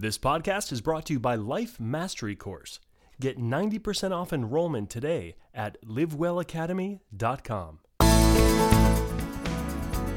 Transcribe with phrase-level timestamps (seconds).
[0.00, 2.78] This podcast is brought to you by Life Mastery Course.
[3.20, 7.80] Get 90% off enrollment today at livewellacademy.com.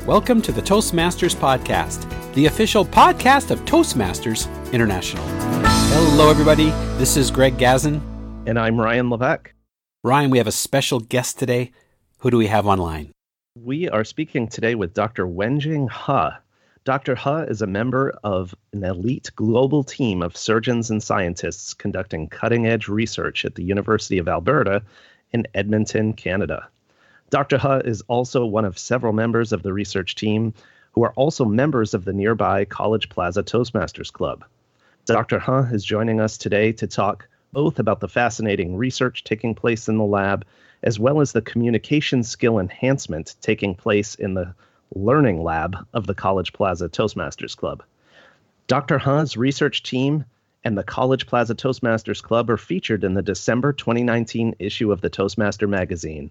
[0.05, 2.05] Welcome to the Toastmasters Podcast,
[2.35, 5.25] the official podcast of Toastmasters International.
[5.27, 6.69] Hello, everybody.
[6.99, 8.01] This is Greg Gazin.
[8.45, 9.51] And I'm Ryan Levesque.
[10.03, 11.71] Ryan, we have a special guest today.
[12.19, 13.13] Who do we have online?
[13.57, 15.25] We are speaking today with Dr.
[15.25, 16.37] Wenjing He.
[16.83, 17.15] Dr.
[17.15, 22.65] He is a member of an elite global team of surgeons and scientists conducting cutting
[22.65, 24.81] edge research at the University of Alberta
[25.31, 26.67] in Edmonton, Canada.
[27.29, 27.59] Dr.
[27.59, 30.55] He is also one of several members of the research team
[30.93, 34.43] who are also members of the nearby College Plaza Toastmasters Club.
[35.05, 35.39] Dr.
[35.39, 39.99] He is joining us today to talk both about the fascinating research taking place in
[39.99, 40.45] the lab
[40.81, 44.55] as well as the communication skill enhancement taking place in the
[44.93, 47.83] Learning Lab of the College Plaza Toastmasters Club.
[48.67, 48.99] Dr.
[48.99, 50.25] He's research team
[50.63, 55.09] and the College Plaza Toastmasters Club are featured in the December 2019 issue of the
[55.09, 56.29] Toastmaster magazine.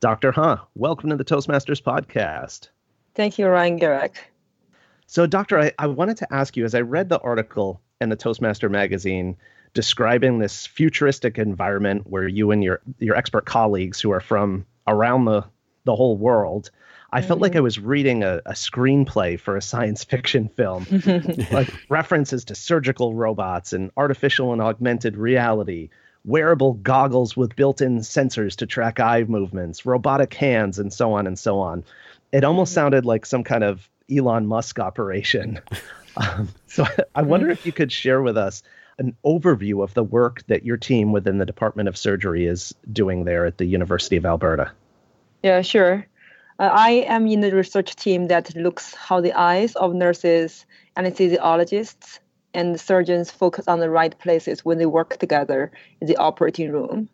[0.00, 0.32] Dr.
[0.32, 2.68] He, welcome to the Toastmasters podcast.
[3.14, 4.30] Thank you, Ryan Garrick.
[5.06, 8.16] So, Doctor, I, I wanted to ask you as I read the article in the
[8.16, 9.36] Toastmaster magazine
[9.74, 15.24] describing this futuristic environment where you and your, your expert colleagues who are from around
[15.24, 15.44] the,
[15.84, 16.70] the whole world
[17.16, 17.58] I felt like mm-hmm.
[17.58, 20.86] I was reading a, a screenplay for a science fiction film,
[21.50, 25.88] like references to surgical robots and artificial and augmented reality,
[26.26, 31.26] wearable goggles with built in sensors to track eye movements, robotic hands, and so on
[31.26, 31.84] and so on.
[32.32, 32.74] It almost mm-hmm.
[32.74, 35.60] sounded like some kind of Elon Musk operation.
[36.18, 38.62] Um, so I wonder if you could share with us
[38.96, 43.26] an overview of the work that your team within the Department of Surgery is doing
[43.26, 44.72] there at the University of Alberta.
[45.42, 46.06] Yeah, sure.
[46.58, 50.64] Uh, I am in the research team that looks how the eyes of nurses,
[50.96, 52.18] anesthesiologists,
[52.54, 57.10] and surgeons focus on the right places when they work together in the operating room.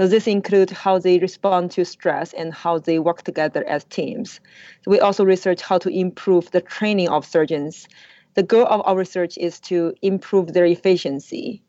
[0.00, 4.40] So this includes how they respond to stress and how they work together as teams.
[4.84, 7.86] So we also research how to improve the training of surgeons.
[8.34, 11.62] The goal of our research is to improve their efficiency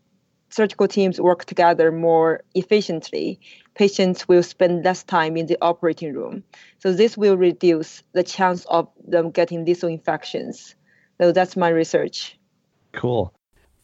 [0.49, 3.39] surgical teams work together more efficiently,
[3.77, 6.43] patients will spend less time in the operating room.
[6.79, 10.75] So this will reduce the chance of them getting lethal infections.
[11.21, 12.37] So that's my research.
[12.93, 13.33] Cool.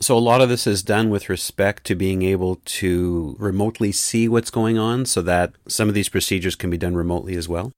[0.01, 4.27] So a lot of this is done with respect to being able to remotely see
[4.27, 7.71] what's going on so that some of these procedures can be done remotely as well.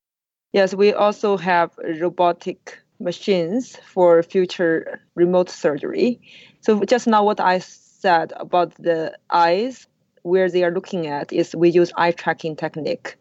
[0.53, 6.21] Yes, we also have robotic machines for future remote surgery.
[6.61, 9.85] So just now what I said about the eyes,
[10.25, 13.15] where they are looking at is we use eye tracking technique.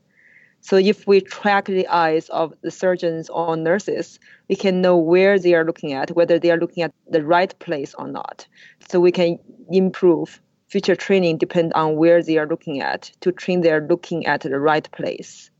[0.62, 5.38] So if we track the eyes of the surgeons or nurses, we can know where
[5.38, 8.46] they are looking at, whether they are looking at the right place or not.
[8.88, 9.38] So we can
[9.70, 14.24] improve future training depend on where they are looking at to train they are looking
[14.24, 15.50] at the right place.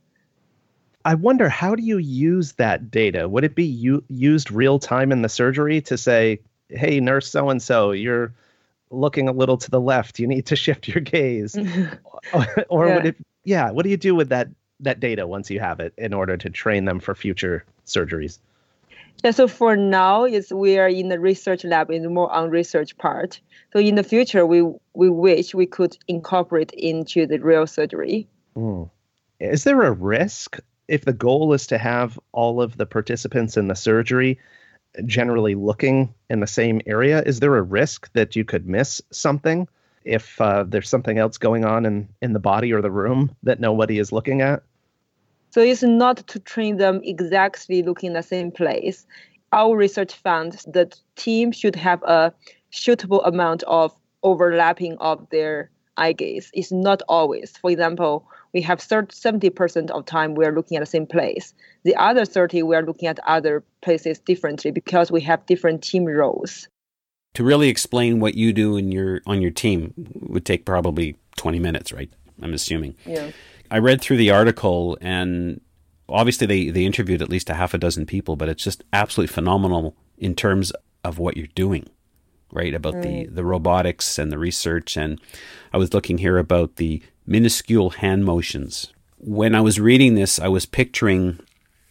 [1.04, 3.28] I wonder how do you use that data?
[3.28, 6.41] Would it be u- used real time in the surgery to say,
[6.71, 8.33] "Hey, nurse so and so, you're
[8.94, 11.56] looking a little to the left you need to shift your gaze
[12.69, 12.94] or yeah.
[12.94, 14.49] would it yeah what do you do with that
[14.81, 18.38] that data once you have it in order to train them for future surgeries
[19.22, 22.50] yeah so for now is we are in the research lab in the more on
[22.50, 23.41] research part
[23.72, 24.62] so in the future we
[24.94, 28.88] we wish we could incorporate into the real surgery mm.
[29.41, 33.69] is there a risk if the goal is to have all of the participants in
[33.69, 34.38] the surgery
[35.06, 39.69] generally looking in the same area, is there a risk that you could miss something
[40.05, 43.60] if uh, there's something else going on in, in the body or the room that
[43.60, 44.62] nobody is looking at?
[45.50, 49.06] So it's not to train them exactly looking in the same place.
[49.53, 52.33] Our research found that team should have a
[52.71, 53.94] suitable amount of
[54.25, 56.50] overlapping of their eye gaze.
[56.55, 57.56] It's not always.
[57.56, 61.55] For example, we have 70% of time we are looking at the same place.
[61.84, 66.04] The other 30 we are looking at other places differently because we have different team
[66.04, 66.69] roles.
[67.34, 71.59] To really explain what you do in your on your team would take probably 20
[71.59, 72.13] minutes, right?
[72.41, 72.95] I'm assuming.
[73.04, 73.30] Yeah.
[73.71, 75.60] I read through the article and
[76.09, 79.33] obviously they, they interviewed at least a half a dozen people, but it's just absolutely
[79.33, 80.72] phenomenal in terms
[81.03, 81.89] of what you're doing
[82.54, 83.03] right about mm.
[83.03, 85.21] the the robotics and the research and
[85.72, 88.92] i was looking here about the minuscule hand motions.
[89.18, 91.41] When I was reading this, I was picturing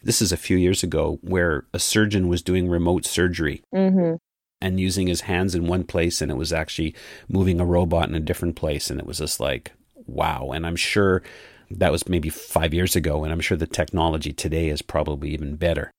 [0.02, 4.16] this is a few years ago where a surgeon was doing remote surgery mm-hmm.
[4.60, 6.94] and using his hands in one place, and it was actually
[7.28, 8.90] moving a robot in a different place.
[8.90, 9.72] And it was just like,
[10.06, 10.50] wow.
[10.54, 11.22] And I'm sure
[11.70, 15.56] that was maybe five years ago, and I'm sure the technology today is probably even
[15.56, 15.90] better.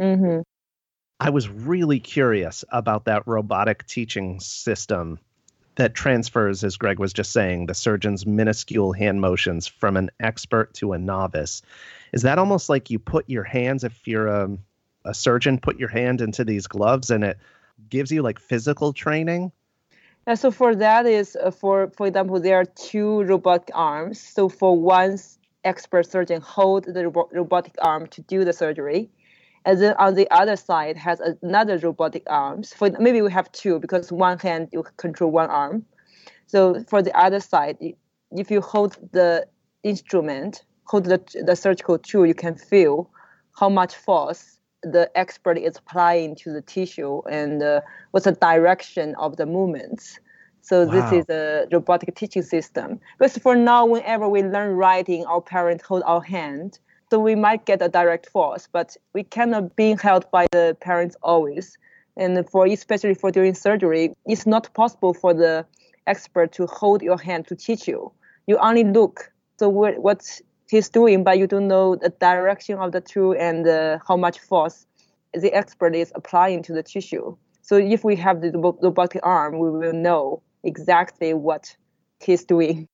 [0.00, 0.40] Mm-hmm.
[1.20, 5.18] I was really curious about that robotic teaching system
[5.76, 10.74] that transfers, as Greg was just saying, the surgeon's minuscule hand motions from an expert
[10.74, 11.62] to a novice.
[12.12, 14.56] Is that almost like you put your hands, if you're a,
[15.04, 17.38] a surgeon, put your hand into these gloves and it
[17.88, 19.50] gives you like physical training?
[20.26, 24.20] Yeah, so for that is uh, for for example, there are two robotic arms.
[24.20, 25.18] So for one
[25.64, 29.10] expert surgeon hold the ro- robotic arm to do the surgery,
[29.64, 32.72] and then on the other side has another robotic arms.
[32.72, 35.84] For maybe we have two because one hand you control one arm.
[36.46, 37.78] So for the other side,
[38.32, 39.46] if you hold the
[39.82, 43.10] instrument, hold the the surgical tool, you can feel
[43.58, 49.14] how much force the expert is applying to the tissue and uh, what's the direction
[49.18, 50.18] of the movements.
[50.60, 50.92] So wow.
[50.92, 53.00] this is a robotic teaching system.
[53.18, 56.78] Because for now, whenever we learn writing, our parents hold our hand.
[57.10, 61.16] So we might get a direct force, but we cannot be held by the parents
[61.22, 61.76] always.
[62.16, 65.66] And for especially for during surgery, it's not possible for the
[66.06, 68.12] expert to hold your hand to teach you.
[68.46, 69.32] You only look.
[69.58, 73.66] So what, what he's doing, but you don't know the direction of the tool and
[73.66, 74.86] uh, how much force
[75.32, 77.36] the expert is applying to the tissue.
[77.62, 81.76] So if we have the robotic arm, we will know exactly what
[82.20, 82.86] he's doing.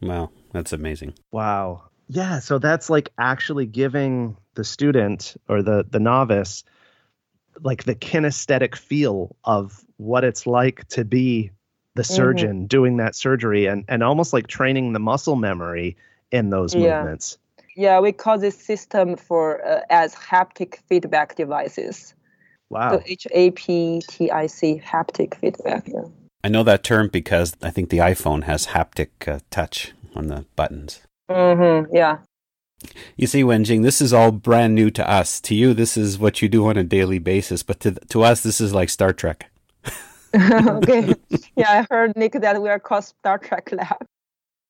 [0.00, 1.14] Wow, that's amazing.
[1.30, 1.88] Wow.
[2.08, 6.64] Yeah, so that's like actually giving the student or the the novice
[7.60, 11.50] like the kinesthetic feel of what it's like to be
[11.94, 12.14] the mm-hmm.
[12.14, 12.66] surgeon mm-hmm.
[12.66, 15.96] doing that surgery and and almost like training the muscle memory
[16.30, 16.98] in those yeah.
[16.98, 17.38] movements.
[17.76, 22.14] Yeah, we call this system for uh, as haptic feedback devices.
[22.68, 22.92] Wow.
[22.92, 25.88] So H A P T I C haptic feedback.
[25.88, 26.04] Yeah.
[26.44, 30.44] I know that term because I think the iPhone has haptic uh, touch on the
[30.56, 31.00] buttons.
[31.32, 31.94] Mm-hmm.
[31.94, 32.18] Yeah.
[33.16, 35.40] You see, Wenjing, this is all brand new to us.
[35.42, 38.42] To you, this is what you do on a daily basis, but to to us,
[38.42, 39.50] this is like Star Trek.
[40.34, 41.14] okay.
[41.56, 44.06] Yeah, I heard Nick that we are called Star Trek Lab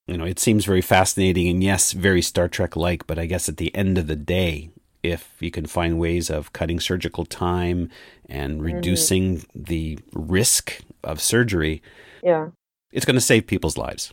[0.07, 3.49] you know, it seems very fascinating and yes, very Star Trek like, but I guess
[3.49, 4.71] at the end of the day,
[5.03, 7.91] if you can find ways of cutting surgical time
[8.29, 8.75] and mm-hmm.
[8.75, 9.63] reducing mm-hmm.
[9.63, 11.83] the risk of surgery,
[12.23, 12.49] yeah,
[12.93, 14.13] it's going to save people's lives.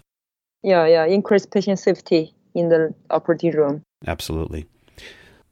[0.64, 3.84] Yeah, yeah, increase patient safety in the operating room.
[4.06, 4.66] Absolutely.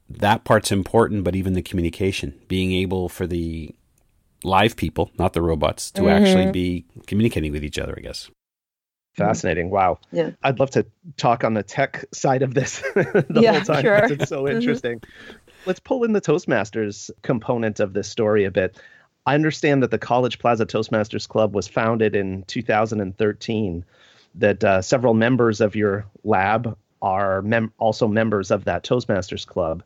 [0.09, 3.75] That part's important, but even the communication, being able for the
[4.43, 6.25] live people, not the robots, to mm-hmm.
[6.25, 8.29] actually be communicating with each other, I guess.
[9.15, 9.71] Fascinating.
[9.71, 9.97] Wow.
[10.11, 10.31] Yeah.
[10.43, 10.85] I'd love to
[11.17, 13.81] talk on the tech side of this the yeah, whole time.
[13.81, 13.95] Sure.
[13.95, 14.55] It's so mm-hmm.
[14.55, 15.01] interesting.
[15.65, 18.79] Let's pull in the Toastmasters component of this story a bit.
[19.25, 23.83] I understand that the College Plaza Toastmasters Club was founded in 2013,
[24.35, 29.83] that uh, several members of your lab are mem- also members of that Toastmasters Club.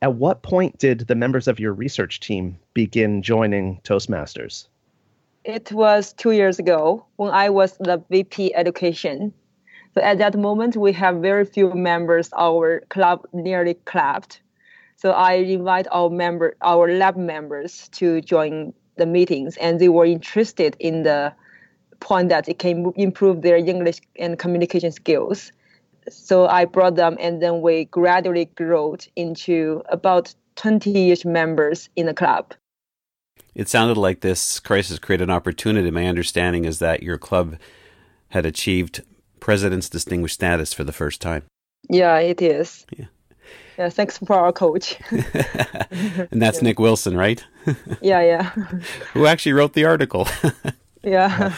[0.00, 4.68] At what point did the members of your research team begin joining Toastmasters?
[5.48, 9.32] it was two years ago when I was the VP education.
[9.94, 12.28] So at that moment, we have very few members.
[12.36, 14.40] Our club nearly collapsed.
[14.96, 20.04] So I invite our member, our lab members to join the meetings, and they were
[20.04, 21.32] interested in the
[22.00, 25.50] point that it can improve their English and communication skills.
[26.10, 32.14] So I brought them, and then we gradually grew into about 20-ish members in the
[32.14, 32.54] club
[33.58, 35.90] it sounded like this crisis created an opportunity.
[35.90, 37.56] My understanding is that your club
[38.28, 39.02] had achieved
[39.40, 41.42] president's distinguished status for the first time.
[41.90, 42.86] Yeah, it is.
[42.96, 43.06] Yeah.
[43.76, 44.96] Yeah, thanks for our coach.
[45.10, 46.62] and that's.
[46.62, 47.44] Nick Wilson, right?
[48.00, 48.42] yeah, yeah.
[49.12, 50.28] Who actually wrote the article.
[51.02, 51.56] Yeah.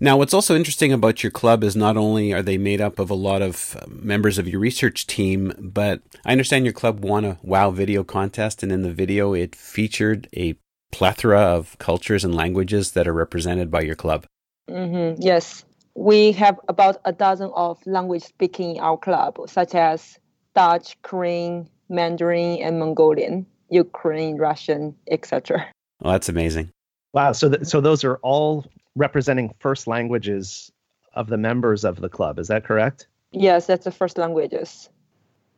[0.00, 3.10] now, what's also interesting about your club is not only are they made up of
[3.10, 7.24] a lot of uh, members of your research team, but I understand your club won
[7.24, 10.56] a WOW video contest, and in the video, it featured a
[10.90, 14.26] plethora of cultures and languages that are represented by your club.
[14.68, 15.20] Mm-hmm.
[15.20, 15.64] Yes,
[15.94, 20.18] we have about a dozen of language speaking in our club, such as
[20.54, 25.66] Dutch, Korean, Mandarin, and Mongolian, Ukraine, Russian, etc.
[26.00, 26.70] Well, that's amazing.
[27.12, 27.32] Wow.
[27.32, 28.66] So, th- so those are all
[28.96, 30.72] representing first languages
[31.14, 32.38] of the members of the club.
[32.38, 33.06] Is that correct?
[33.32, 34.88] Yes, that's the first languages.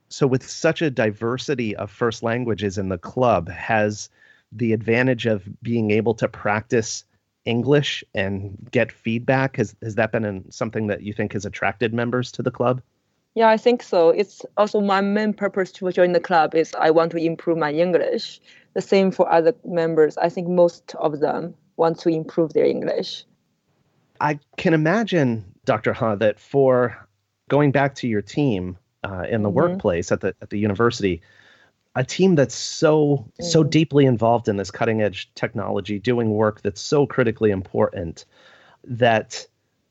[0.08, 4.08] So, with such a diversity of first languages in the club, has
[4.52, 7.04] the advantage of being able to practice
[7.44, 9.56] English and get feedback?
[9.56, 12.80] Has has that been an, something that you think has attracted members to the club?
[13.34, 14.10] Yeah, I think so.
[14.10, 17.72] It's also my main purpose to join the club is I want to improve my
[17.72, 18.40] English.
[18.74, 20.18] The same for other members.
[20.18, 23.24] I think most of them want to improve their English.
[24.20, 25.92] I can imagine, Dr.
[25.92, 27.06] He, that for
[27.48, 29.56] going back to your team uh, in the mm-hmm.
[29.56, 31.22] workplace at the at the university,
[31.94, 33.70] a team that's so so Mm.
[33.70, 38.24] deeply involved in this cutting edge technology, doing work that's so critically important
[38.84, 39.46] that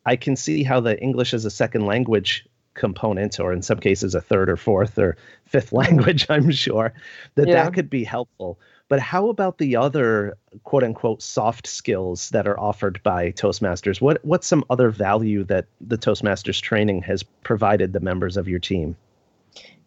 [0.06, 4.16] I can see how the English as a second language component, or in some cases
[4.16, 5.16] a third or fourth or
[5.46, 6.94] fifth language, I'm sure,
[7.36, 7.64] that Yeah.
[7.64, 8.60] that could be helpful.
[8.90, 14.02] But how about the other quote unquote soft skills that are offered by Toastmasters?
[14.02, 18.60] What what's some other value that the Toastmasters training has provided the members of your
[18.60, 18.96] team?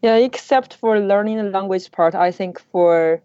[0.02, 3.20] Yeah, except for learning the language part, I think for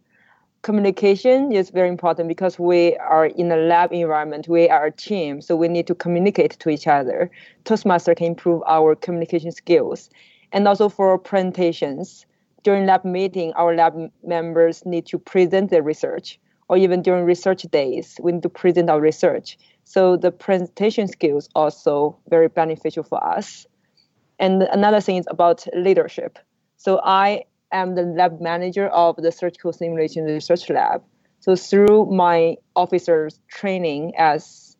[0.62, 4.48] communication is very important because we are in a lab environment.
[4.48, 7.32] We are a team, so we need to communicate to each other.
[7.66, 10.10] Toastmaster can improve our communication skills,
[10.52, 12.26] and also for presentations.
[12.64, 16.40] During lab meeting, our lab members need to present their research,
[16.70, 19.58] or even during research days, we need to present our research.
[19.84, 23.66] So the presentation skills also very beneficial for us.
[24.38, 26.38] And another thing is about leadership.
[26.78, 31.04] So I am the lab manager of the surgical simulation research lab.
[31.40, 34.78] So through my officer's training as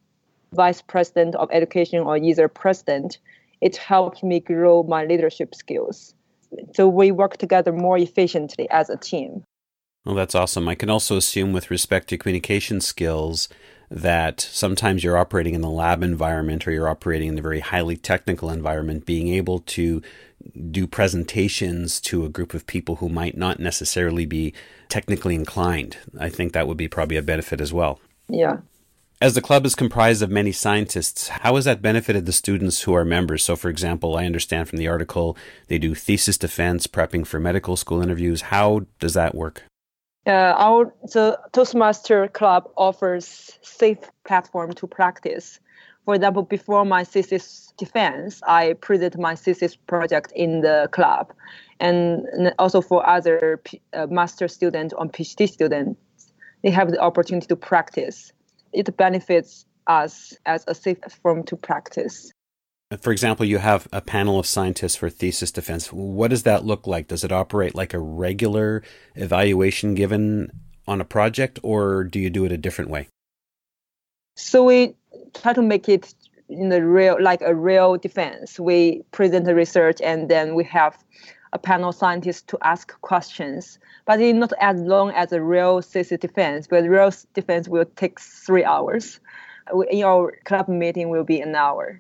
[0.54, 3.18] vice president of education or either president,
[3.62, 6.14] it helped me grow my leadership skills.
[6.74, 9.44] So we work together more efficiently as a team.
[10.06, 10.68] Well, that's awesome.
[10.68, 13.48] I can also assume, with respect to communication skills,
[13.90, 17.98] that sometimes you're operating in the lab environment or you're operating in a very highly
[17.98, 20.02] technical environment, being able to
[20.70, 24.54] do presentations to a group of people who might not necessarily be
[24.90, 25.98] technically inclined.
[26.20, 28.00] I think that would be probably a benefit as well.
[28.28, 28.58] Yeah.
[29.22, 32.96] As the club is comprised of many scientists, how has that benefited the students who
[32.96, 33.44] are members?
[33.44, 37.78] So, for example, I understand from the article they do thesis defense, prepping for medical
[37.78, 38.42] school interviews.
[38.42, 39.64] How does that work?
[40.26, 45.60] Uh, our the Toastmaster Club offers safe platform to practice.
[46.12, 51.32] For example, before my thesis defense, I presented my thesis project in the club,
[51.80, 53.62] and also for other
[53.94, 58.34] uh, master students or PhD students, they have the opportunity to practice.
[58.74, 62.30] It benefits us as a safe form to practice.
[63.00, 65.94] For example, you have a panel of scientists for thesis defense.
[65.94, 67.08] What does that look like?
[67.08, 68.84] Does it operate like a regular
[69.16, 70.52] evaluation given
[70.90, 73.08] on a project, or do you do it a different way?
[74.36, 74.96] So we
[75.34, 76.14] try to make it
[76.50, 78.60] in the real, like a real defense.
[78.60, 80.98] We present the research and then we have
[81.54, 83.80] a panel of scientists to ask questions.
[84.06, 88.20] But it's not as long as a real thesis defense, but real defense will take
[88.20, 89.20] three hours.
[89.90, 92.00] In our club meeting will be an hour.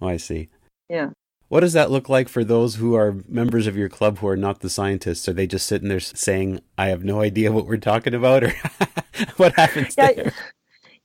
[0.00, 0.48] Oh, I see.
[0.88, 1.10] Yeah.
[1.48, 4.36] What does that look like for those who are members of your club who are
[4.36, 5.28] not the scientists?
[5.28, 8.44] Are they just sitting there saying, I have no idea what we're talking about?
[8.44, 8.50] Or
[9.36, 10.32] what happens Yeah, there?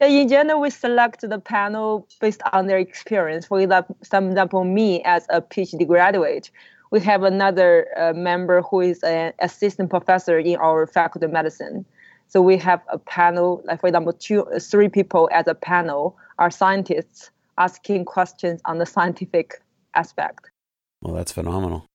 [0.02, 3.46] Yeah, in general, we select the panel based on their experience.
[3.46, 6.52] For example, some example, me as a PhD graduate,
[6.92, 11.86] we have another uh, member who is an assistant professor in our faculty of medicine.
[12.28, 16.52] So we have a panel, like for example, two, three people as a panel are
[16.52, 19.62] scientists asking questions on the scientific
[19.94, 20.50] aspect.
[21.02, 21.86] Well, that's phenomenal.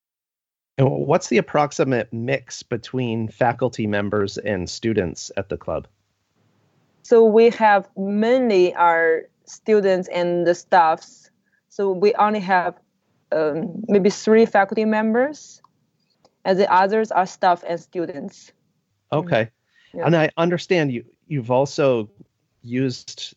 [0.79, 5.87] And what's the approximate mix between faculty members and students at the club?
[7.03, 11.31] So we have mainly our students and the staffs.
[11.69, 12.75] So we only have
[13.33, 15.63] um, maybe three faculty members,
[16.45, 18.53] and the others are staff and students.
[19.13, 19.51] Okay.
[19.95, 20.07] Yeah.
[20.07, 22.11] And I understand you you've also
[22.63, 23.35] used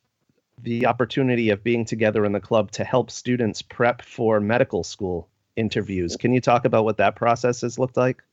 [0.62, 5.30] the opportunity of being together in the club to help students prep for medical school
[5.56, 6.16] interviews.
[6.16, 8.24] Can you talk about what that process has looked like?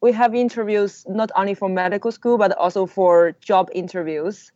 [0.00, 4.52] We have interviews not only for medical school but also for job interviews.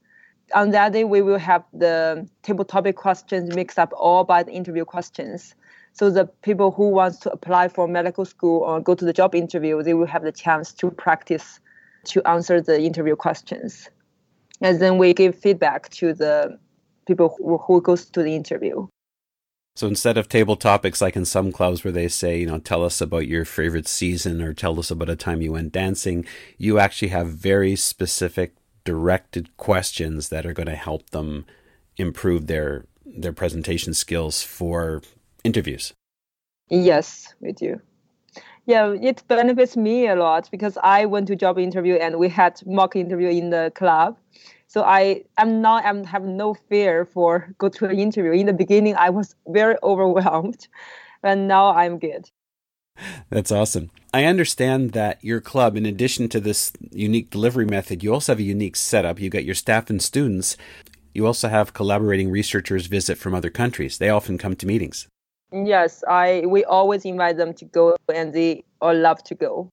[0.55, 4.53] On that day, we will have the table topic questions mixed up all by the
[4.53, 5.55] interview questions.
[5.93, 9.35] So the people who wants to apply for medical school or go to the job
[9.35, 11.61] interview, they will have the chance to practice
[12.05, 13.89] to answer the interview questions.
[14.61, 16.59] And then we give feedback to the
[17.07, 18.87] people who, who goes to the interview.
[19.81, 22.85] So instead of table topics like in some clubs where they say, you know, tell
[22.85, 26.27] us about your favorite season or tell us about a time you went dancing,
[26.59, 28.53] you actually have very specific
[28.85, 31.47] directed questions that are going to help them
[31.97, 35.01] improve their their presentation skills for
[35.45, 35.95] interviews.
[36.69, 37.81] Yes, we do.
[38.67, 42.61] Yeah, it benefits me a lot because I went to job interview and we had
[42.67, 44.19] mock interview in the club.
[44.71, 48.31] So I am now I'm have no fear for go to an interview.
[48.31, 50.69] In the beginning, I was very overwhelmed,
[51.25, 52.31] and now I'm good.
[53.31, 53.91] That's awesome.
[54.15, 58.39] I understand that your club, in addition to this unique delivery method, you also have
[58.39, 59.19] a unique setup.
[59.19, 60.57] You got your staff and students.
[61.15, 63.99] You also have collaborating researchers visit from other countries.
[63.99, 65.09] They often come to meetings.
[65.53, 69.69] Yes, I we always invite them to go, and they all love to go.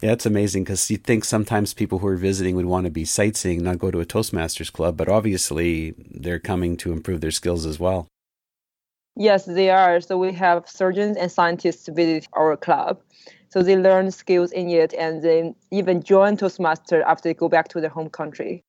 [0.00, 3.04] Yeah, it's amazing because you think sometimes people who are visiting would want to be
[3.04, 7.66] sightseeing, not go to a Toastmasters club, but obviously they're coming to improve their skills
[7.66, 8.08] as well.
[9.14, 10.00] Yes, they are.
[10.00, 13.00] So we have surgeons and scientists visit our club.
[13.50, 17.68] So they learn skills in it and then even join Toastmasters after they go back
[17.68, 18.62] to their home country.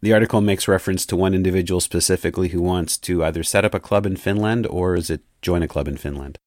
[0.00, 3.80] The article makes reference to one individual specifically who wants to either set up a
[3.80, 6.38] club in Finland or is it join a club in Finland?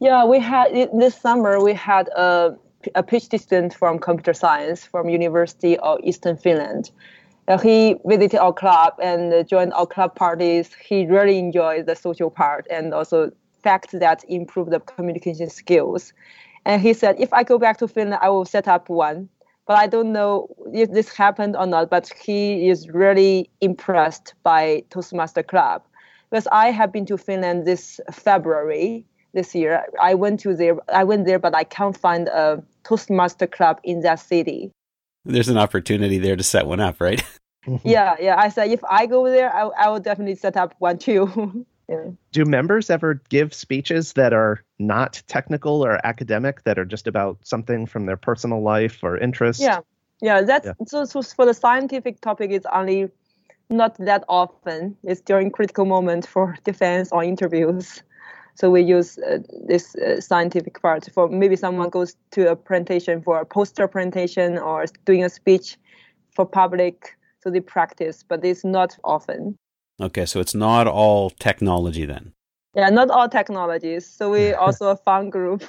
[0.00, 2.56] Yeah, we had this summer we had a
[2.94, 6.90] a PhD student from computer science from University of Eastern Finland.
[7.46, 10.70] Uh, he visited our club and joined our club parties.
[10.74, 13.30] He really enjoyed the social part and also
[13.62, 16.12] fact that improved the communication skills.
[16.64, 19.28] And he said, if I go back to Finland, I will set up one.
[19.66, 21.90] But I don't know if this happened or not.
[21.90, 25.82] But he is really impressed by Toastmaster Club
[26.30, 29.84] because I have been to Finland this February this year.
[30.00, 30.76] I went to there.
[30.92, 34.72] I went there, but I can't find a Toastmaster club in that city.
[35.24, 37.22] There's an opportunity there to set one up, right?
[37.66, 37.88] Mm-hmm.
[37.88, 38.36] yeah, yeah.
[38.38, 41.64] I said if I go there, I, I will definitely set up one too.
[41.88, 42.10] yeah.
[42.32, 47.38] Do members ever give speeches that are not technical or academic, that are just about
[47.42, 49.60] something from their personal life or interest?
[49.60, 49.80] Yeah,
[50.20, 50.42] yeah.
[50.42, 50.72] That's yeah.
[50.86, 53.08] So, so for the scientific topic, it's only
[53.70, 54.96] not that often.
[55.02, 58.02] It's during critical moments for defense or interviews.
[58.54, 63.20] So we use uh, this uh, scientific part for maybe someone goes to a presentation
[63.20, 65.76] for a poster presentation or doing a speech
[66.34, 67.16] for public.
[67.42, 69.56] So they practice, but it's not often.
[70.00, 72.32] Okay, so it's not all technology then.
[72.74, 74.06] Yeah, not all technologies.
[74.06, 75.64] So we also a fun group.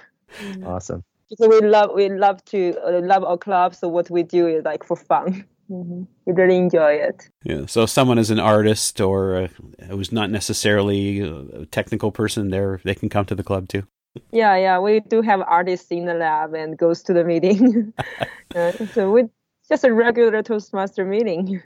[0.63, 1.03] Awesome.
[1.37, 3.73] So we love we love to uh, love our club.
[3.73, 5.45] So what we do is like for fun.
[5.69, 6.03] Mm-hmm.
[6.25, 7.29] We really enjoy it.
[7.43, 7.65] Yeah.
[7.65, 9.47] So if someone is an artist or uh,
[9.87, 13.83] who's not necessarily a technical person, there they can come to the club too.
[14.31, 17.93] Yeah, yeah, we do have artists in the lab and goes to the meeting.
[18.55, 19.23] uh, so we
[19.67, 21.61] just a regular Toastmaster meeting.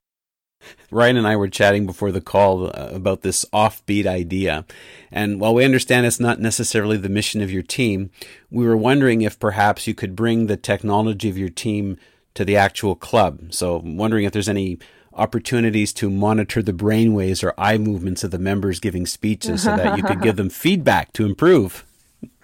[0.91, 4.65] Ryan and I were chatting before the call uh, about this offbeat idea.
[5.12, 8.09] And while we understand it's not necessarily the mission of your team,
[8.50, 11.98] we were wondering if perhaps you could bring the technology of your team
[12.35, 13.53] to the actual club.
[13.53, 14.79] So I'm wondering if there's any
[15.13, 19.98] opportunities to monitor the brainwaves or eye movements of the members giving speeches so that
[19.98, 21.85] you could give them feedback to improve.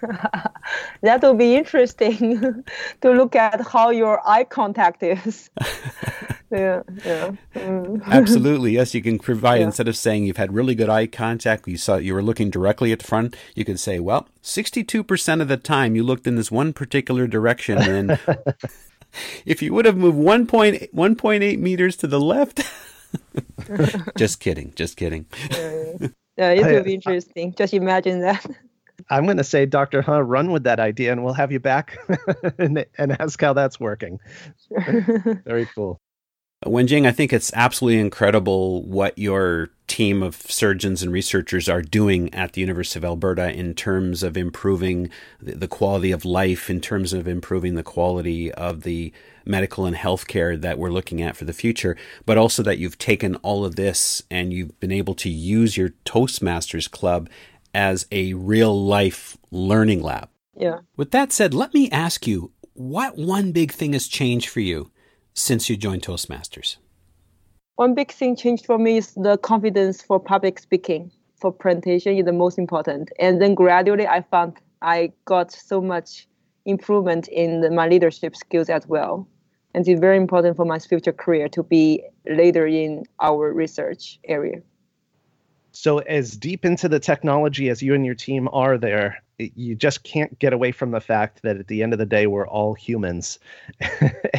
[1.02, 2.64] that will be interesting
[3.00, 5.50] to look at how your eye contact is.
[6.50, 7.32] yeah, yeah.
[7.54, 8.02] Mm.
[8.06, 8.94] Absolutely, yes.
[8.94, 9.66] You can provide yeah.
[9.66, 12.92] instead of saying you've had really good eye contact, you saw you were looking directly
[12.92, 13.36] at the front.
[13.54, 17.26] You could say, "Well, sixty-two percent of the time you looked in this one particular
[17.26, 18.18] direction, and
[19.46, 22.62] if you would have moved 1.8, 1.8 meters to the left.
[24.18, 24.72] just kidding.
[24.74, 25.26] Just kidding.
[25.50, 27.54] Yeah, yeah it will be uh, interesting.
[27.54, 28.44] Just imagine that.
[29.10, 30.02] I'm going to say, Dr.
[30.02, 31.98] He, run with that idea and we'll have you back
[32.58, 34.18] and, and ask how that's working.
[34.68, 35.42] Sure.
[35.44, 36.00] Very cool.
[36.64, 42.32] Wenjing, I think it's absolutely incredible what your team of surgeons and researchers are doing
[42.34, 47.12] at the University of Alberta in terms of improving the quality of life, in terms
[47.12, 49.12] of improving the quality of the
[49.44, 53.36] medical and healthcare that we're looking at for the future, but also that you've taken
[53.36, 57.28] all of this and you've been able to use your Toastmasters Club
[57.72, 60.28] as a real life learning lab.
[60.56, 60.80] Yeah.
[60.96, 64.90] With that said, let me ask you what one big thing has changed for you
[65.34, 66.76] since you joined Toastmasters?
[67.76, 71.12] One big thing changed for me is the confidence for public speaking.
[71.38, 73.12] For presentation is the most important.
[73.18, 76.26] And then gradually I found I got so much
[76.64, 79.28] improvement in the, my leadership skills as well.
[79.74, 84.62] And it's very important for my future career to be leader in our research area.
[85.78, 90.04] So, as deep into the technology as you and your team are there, you just
[90.04, 92.72] can't get away from the fact that at the end of the day we're all
[92.72, 93.38] humans.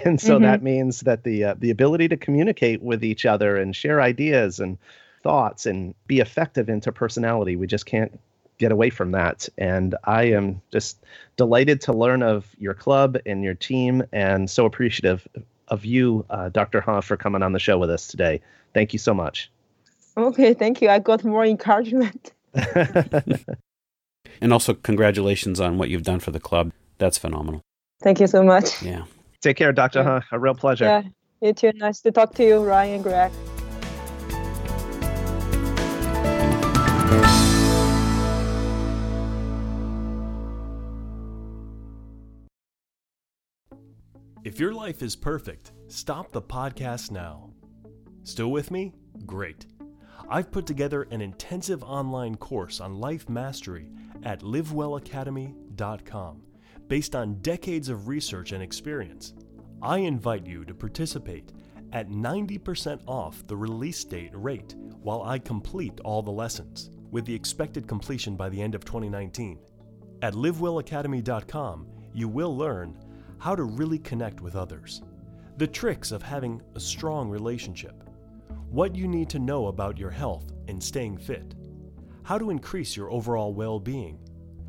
[0.04, 0.44] And so mm-hmm.
[0.44, 4.60] that means that the uh, the ability to communicate with each other and share ideas
[4.60, 4.78] and
[5.22, 8.20] thoughts and be effective interpersonality we just can't
[8.58, 9.50] get away from that.
[9.58, 11.04] And i am just
[11.36, 15.28] delighted to learn of your club and your team and so appreciative
[15.68, 18.42] of you uh, dr He for coming on the show with us today.
[18.74, 19.52] Thank you so much
[20.18, 22.34] okay thank you i got more encouragement
[24.42, 26.72] And also, congratulations on what you've done for the club.
[26.98, 27.62] That's phenomenal.
[28.02, 28.82] Thank you so much.
[28.84, 29.06] Yeah.
[29.42, 30.00] Take care, Dr.
[30.00, 30.20] Yeah.
[30.20, 30.22] Huh.
[30.32, 30.86] A real pleasure.
[30.86, 31.04] Yeah,
[31.42, 31.72] you too.
[31.76, 33.32] Nice to talk to you, Ryan and Greg.
[44.44, 47.52] If your life is perfect, stop the podcast now.
[48.24, 48.94] Still with me?
[49.26, 49.66] Great.
[50.30, 53.90] I've put together an intensive online course on life mastery
[54.24, 56.42] at livewellacademy.com.
[56.88, 59.34] based on decades of research and experience.
[59.82, 61.54] I invite you to participate
[61.94, 67.34] at 90% off the release date rate while I complete all the lessons, with the
[67.34, 69.60] expected completion by the end of 2019.
[70.22, 72.98] At livewellacademy.com, you will learn
[73.38, 75.02] how to really connect with others,
[75.58, 78.04] the tricks of having a strong relationship,
[78.70, 81.56] what you need to know about your health and staying fit,
[82.24, 84.20] how to increase your overall well being,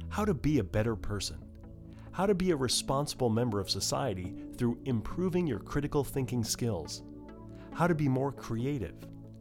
[0.08, 1.38] how to be a better person,
[2.12, 7.02] how to be a responsible member of society through improving your critical thinking skills,
[7.72, 8.94] how to be more creative,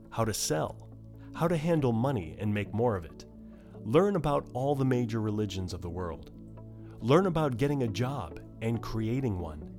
[0.10, 0.88] how to sell,
[1.34, 3.26] how to handle money and make more of it.
[3.84, 6.32] Learn about all the major religions of the world.
[7.00, 9.72] Learn about getting a job and creating one.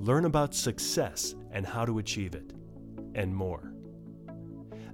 [0.00, 2.52] Learn about success and how to achieve it,
[3.14, 3.71] and more.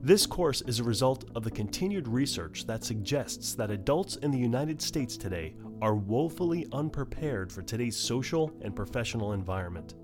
[0.09, 4.39] This course is a result of the continued research that suggests that adults in the
[4.39, 9.97] United States today are woefully unprepared for today's social and professional environment.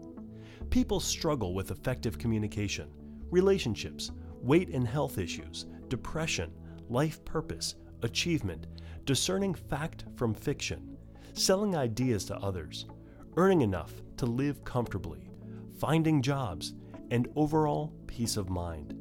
[0.68, 2.90] People struggle with effective communication,
[3.30, 4.10] relationships,
[4.42, 6.52] weight and health issues, depression,
[6.90, 8.66] life purpose, achievement,
[9.06, 10.98] discerning fact from fiction,
[11.32, 12.84] selling ideas to others,
[13.38, 15.30] earning enough to live comfortably,
[15.78, 16.74] finding jobs,
[17.10, 19.00] and overall peace of mind.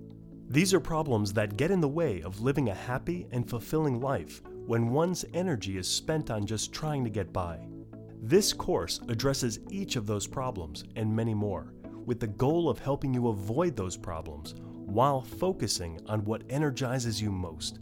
[0.54, 4.44] These are problems that get in the way of living a happy and fulfilling life
[4.68, 7.58] when one's energy is spent on just trying to get by.
[8.22, 11.74] This course addresses each of those problems and many more,
[12.06, 17.32] with the goal of helping you avoid those problems while focusing on what energizes you
[17.32, 17.80] most.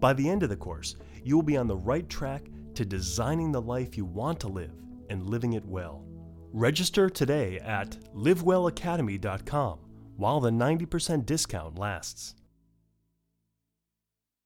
[0.00, 3.52] By the end of the course, you will be on the right track to designing
[3.52, 4.72] the life you want to live
[5.10, 6.06] and living it well.
[6.54, 9.80] Register today at livewellacademy.com
[10.18, 12.34] while the 90% discount lasts.